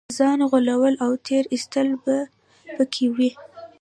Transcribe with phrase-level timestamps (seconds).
[0.17, 2.17] ځان غولول او تېر ایستل به
[2.75, 3.29] په کې وي.